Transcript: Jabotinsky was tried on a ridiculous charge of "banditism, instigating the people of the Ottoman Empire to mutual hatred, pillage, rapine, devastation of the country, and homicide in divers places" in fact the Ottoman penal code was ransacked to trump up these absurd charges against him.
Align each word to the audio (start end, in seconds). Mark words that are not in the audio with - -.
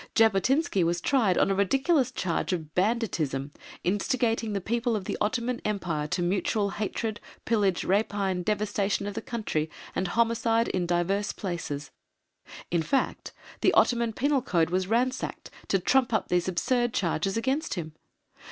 Jabotinsky 0.15 0.83
was 0.83 0.99
tried 0.99 1.37
on 1.37 1.51
a 1.51 1.53
ridiculous 1.53 2.11
charge 2.11 2.53
of 2.53 2.73
"banditism, 2.73 3.51
instigating 3.83 4.53
the 4.53 4.59
people 4.59 4.95
of 4.95 5.05
the 5.05 5.15
Ottoman 5.21 5.61
Empire 5.63 6.07
to 6.07 6.23
mutual 6.23 6.71
hatred, 6.71 7.19
pillage, 7.45 7.83
rapine, 7.85 8.41
devastation 8.41 9.05
of 9.05 9.13
the 9.13 9.21
country, 9.21 9.69
and 9.95 10.07
homicide 10.07 10.69
in 10.69 10.87
divers 10.87 11.33
places" 11.33 11.91
in 12.71 12.81
fact 12.81 13.31
the 13.59 13.71
Ottoman 13.73 14.11
penal 14.13 14.41
code 14.41 14.71
was 14.71 14.87
ransacked 14.87 15.51
to 15.67 15.77
trump 15.77 16.13
up 16.13 16.29
these 16.29 16.47
absurd 16.47 16.95
charges 16.95 17.37
against 17.37 17.75
him. 17.75 17.93